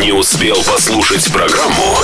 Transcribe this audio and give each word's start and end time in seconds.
Не 0.00 0.12
успел 0.12 0.62
послушать 0.62 1.30
программу? 1.30 1.98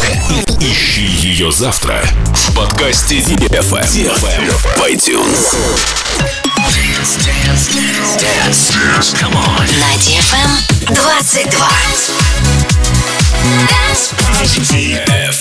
Ищи 0.60 1.06
ее 1.06 1.50
завтра 1.50 2.02
в 2.34 2.54
подкасте 2.54 3.20
DFM 3.20 3.80
в 3.80 4.82
iTunes. 4.90 5.56
На 9.80 9.94
DFM 9.96 10.50
22. 10.94 11.68
DFM. 14.58 15.34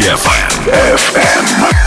DFM. 0.00 0.48
FM. 0.96 1.79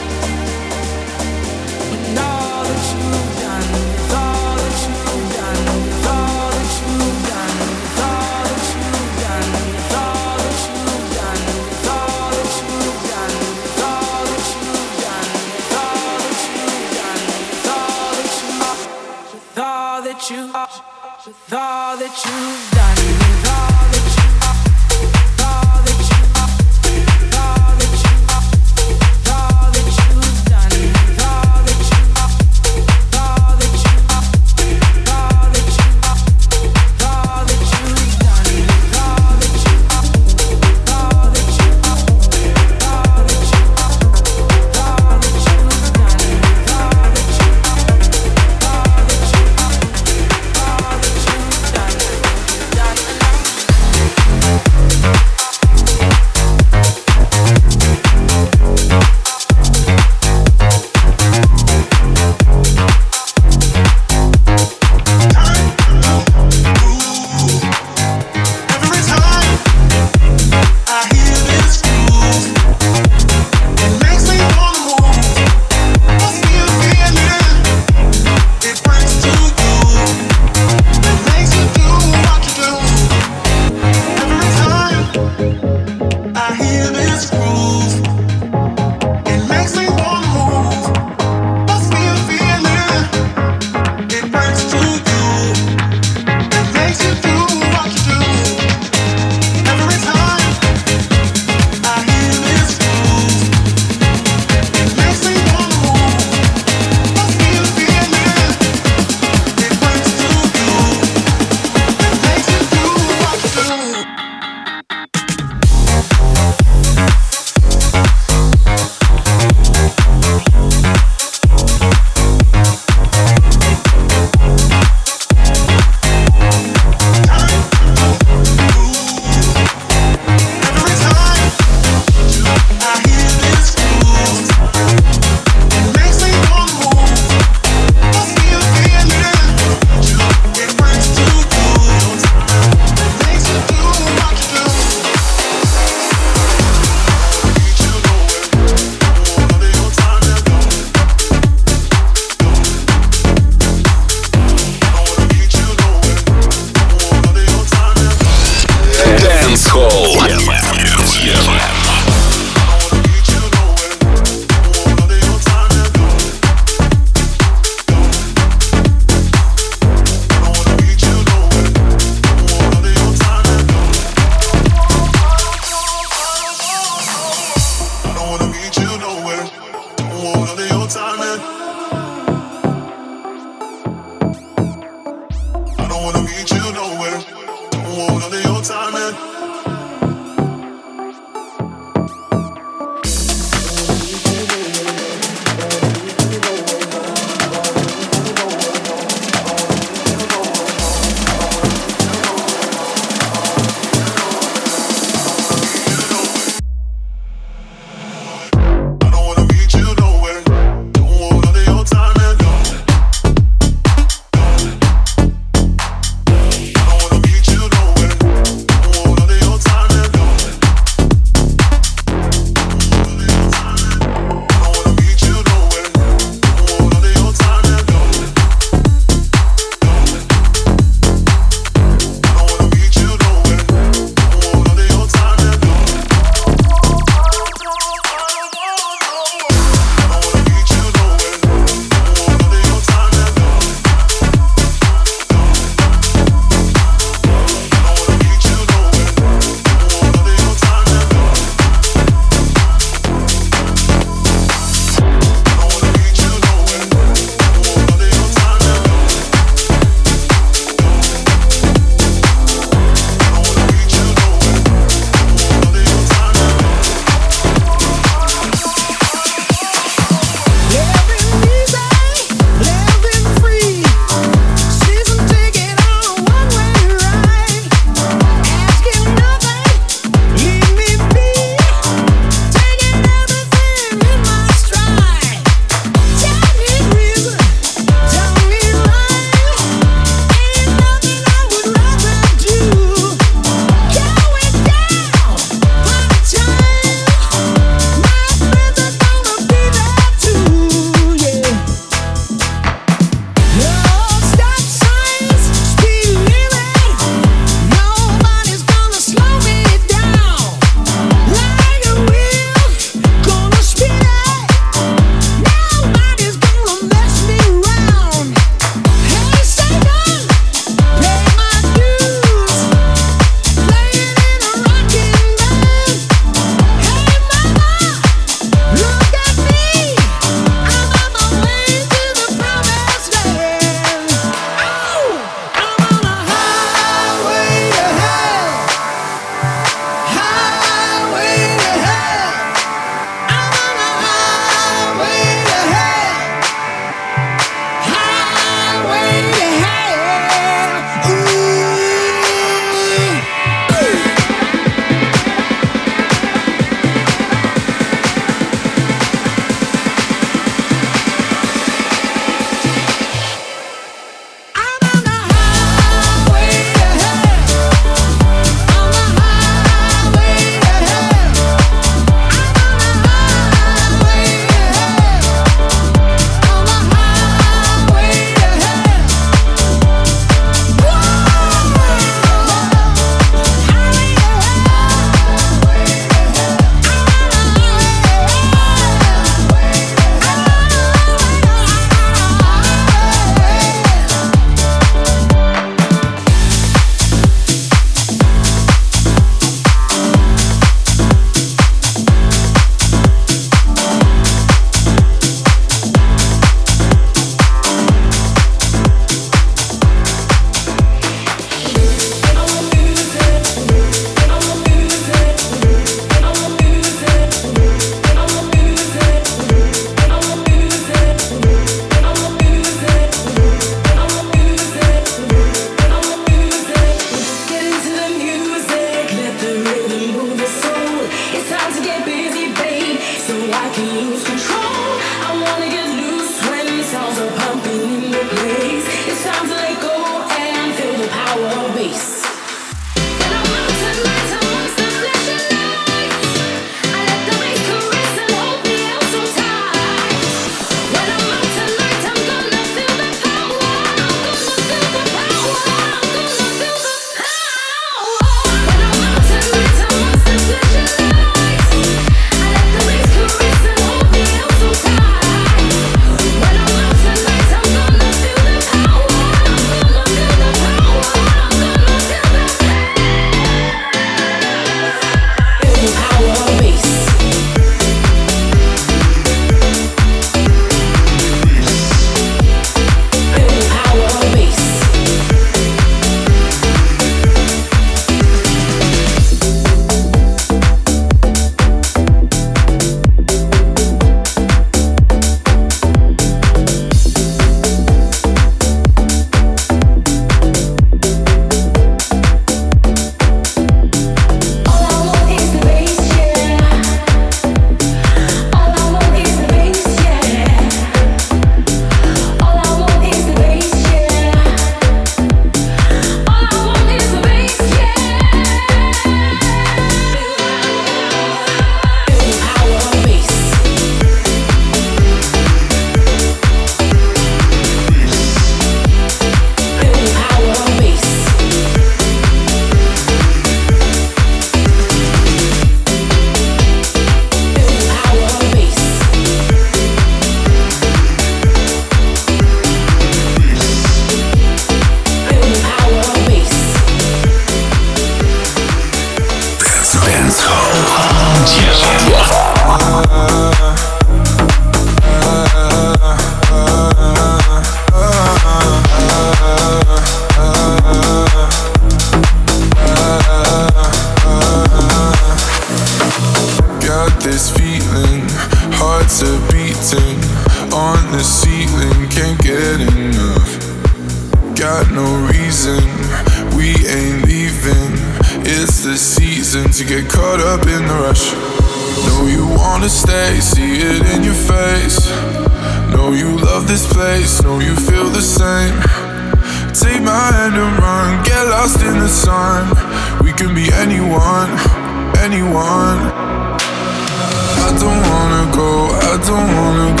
Don't 599.23 599.47
wanna 599.55 600.00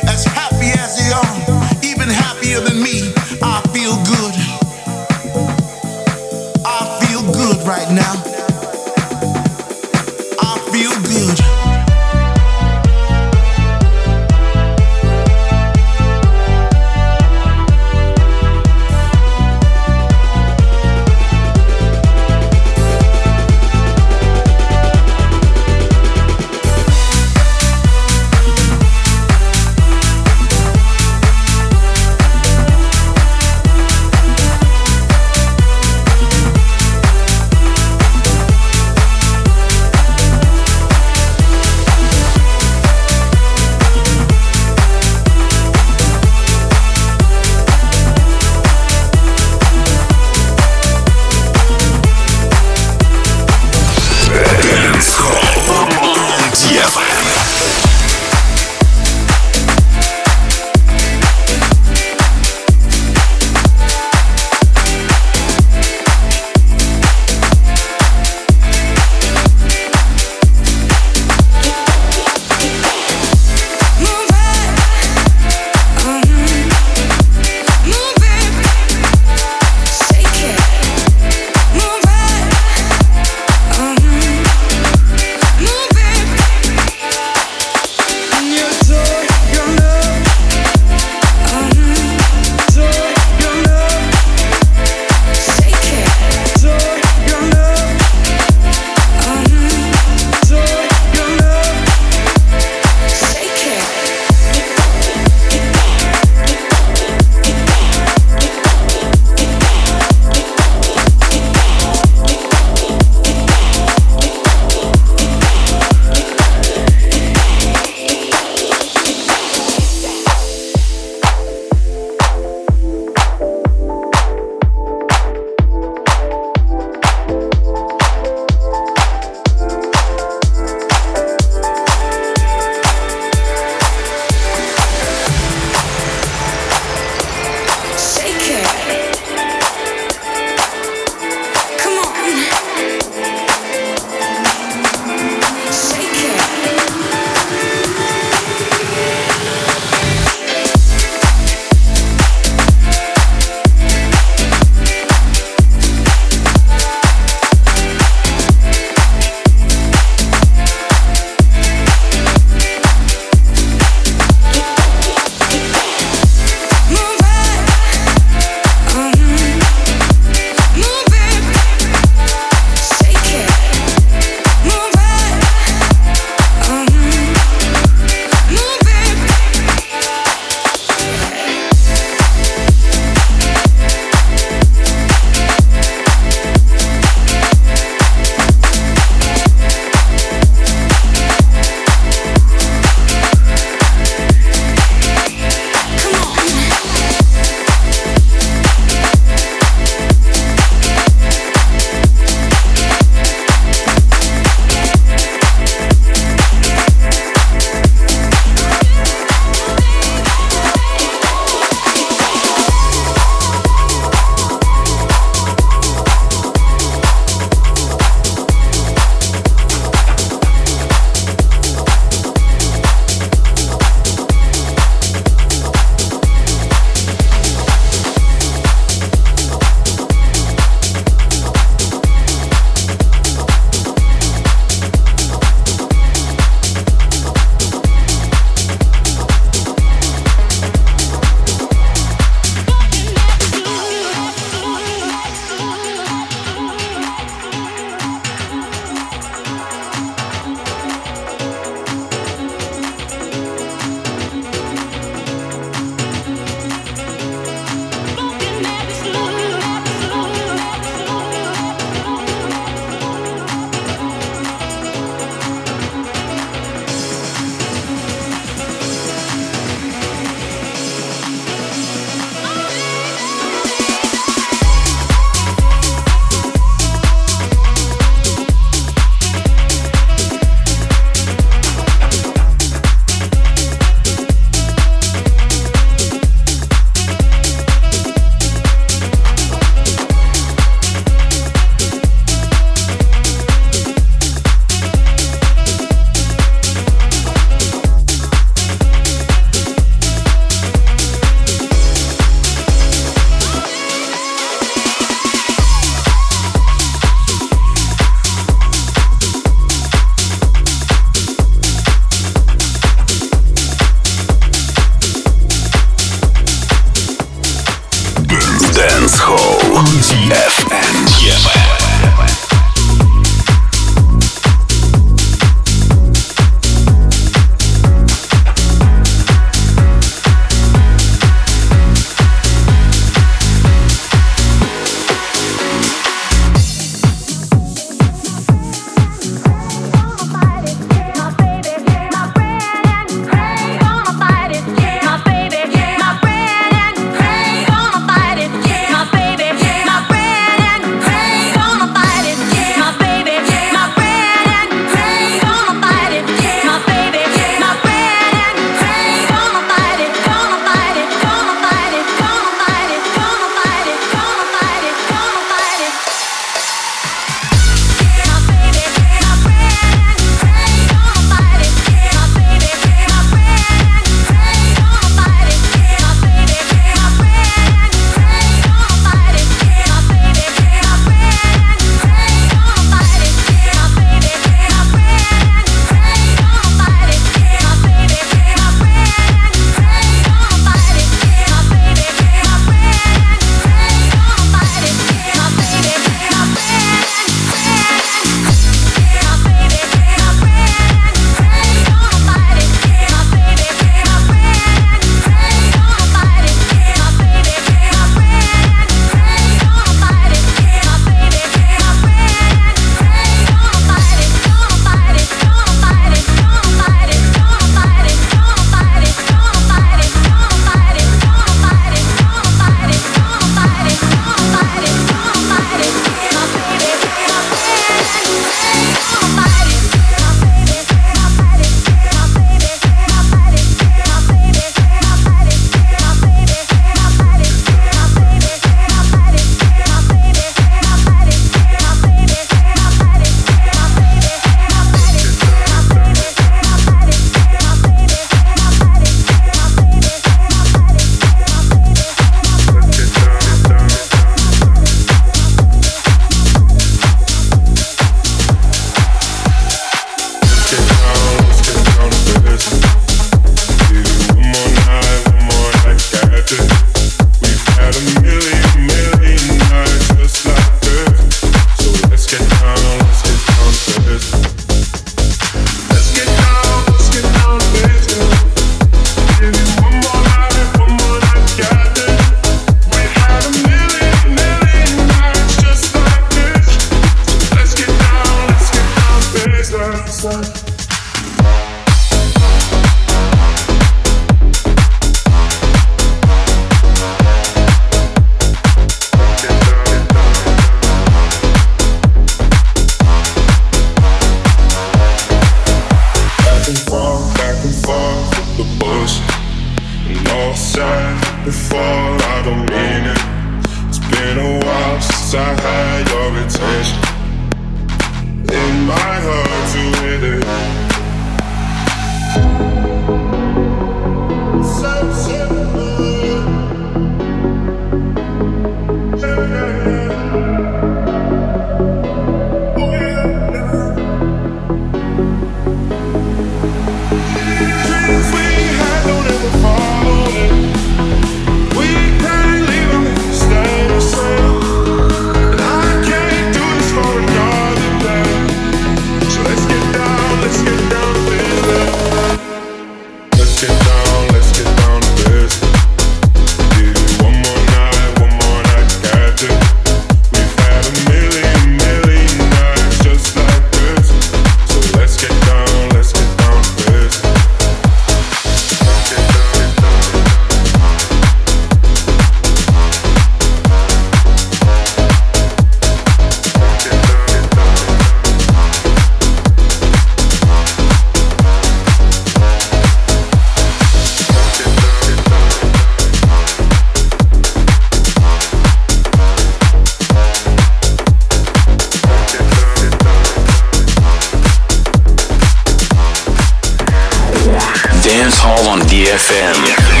Your 598.43 598.53
eyes 598.53 600.00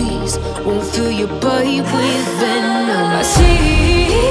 eyes 0.00 0.38
will 0.64 0.80
fill 0.80 1.10
your 1.10 1.28
body 1.40 1.80
with 1.80 2.28
venom. 2.40 2.88
I 3.20 3.22
see 3.22 4.30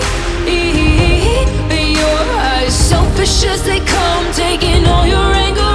in 1.78 1.92
your 1.92 2.22
eyes, 2.52 2.74
selfish 2.74 3.44
as 3.46 3.64
they 3.64 3.80
come, 3.80 4.32
taking 4.34 4.86
all 4.86 5.06
your 5.06 5.34
anger. 5.46 5.69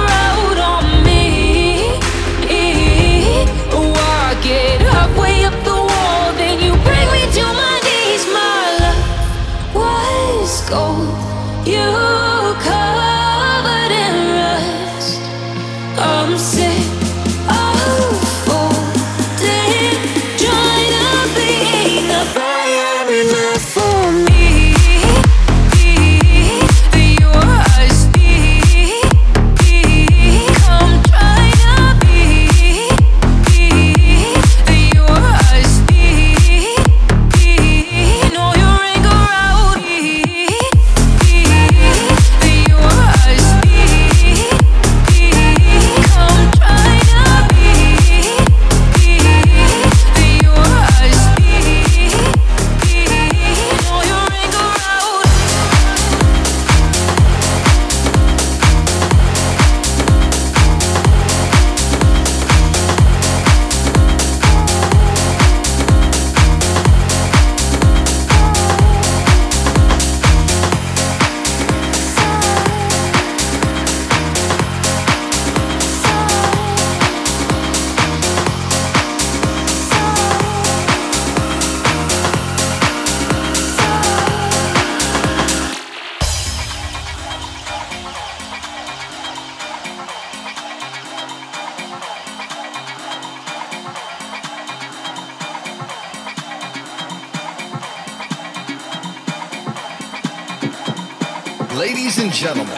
gentlemen, 102.45 102.77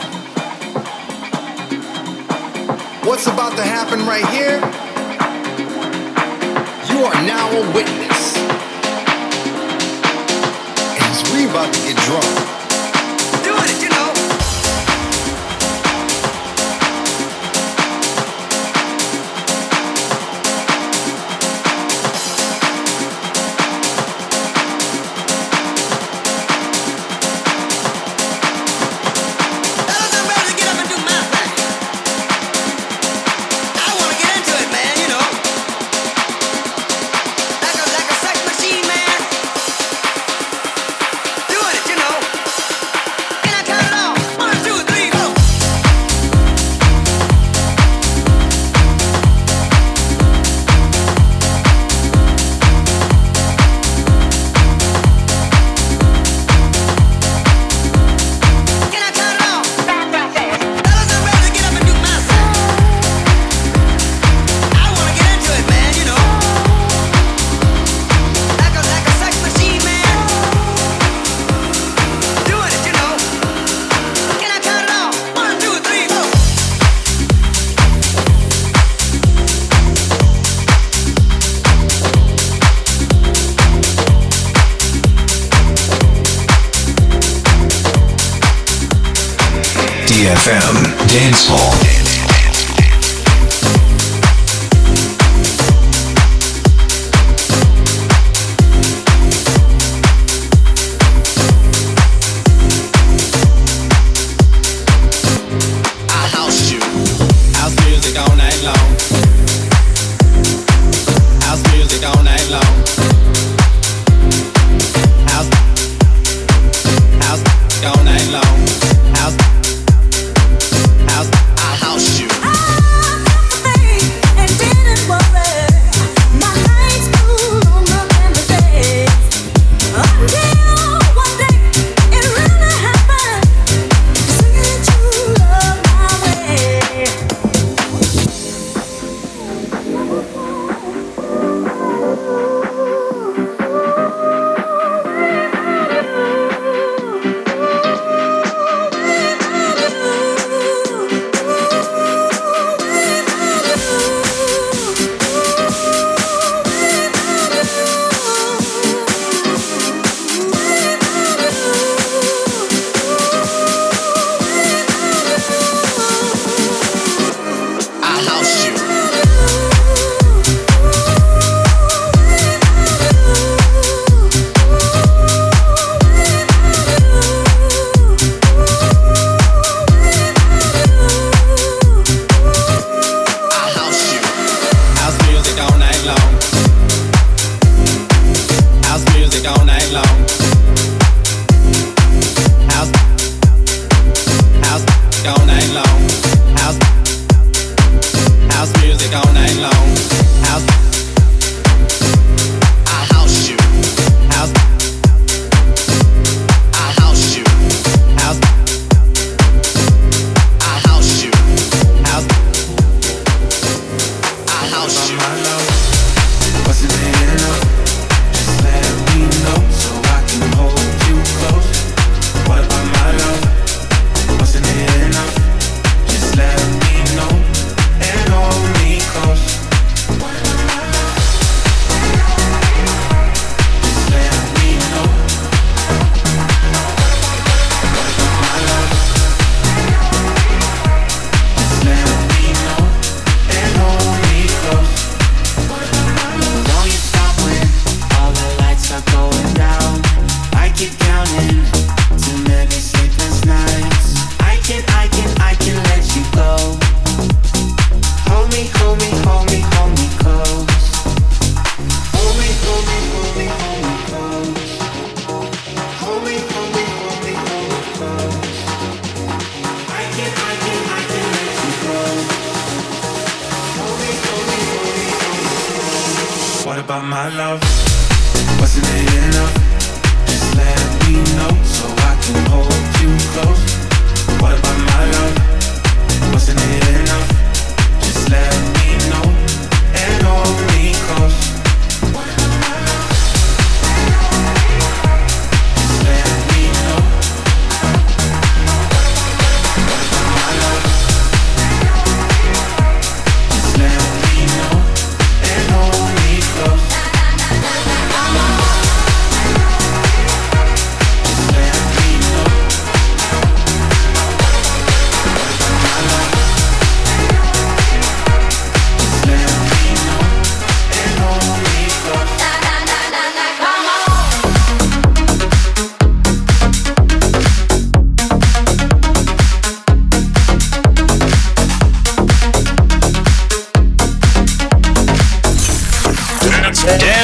what's 3.04 3.28
about 3.28 3.54
to 3.58 3.64
happen 3.64 4.00
right 4.08 4.26
here? 4.30 4.60
You 6.90 7.04
are 7.04 7.22
now 7.28 7.52
a 7.52 7.74
witness. 7.74 8.38
And 11.04 11.34
we 11.36 11.50
about 11.50 11.74
to 11.74 11.80
get 11.82 11.98
drunk. 12.06 12.57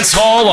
Cause 0.04 0.43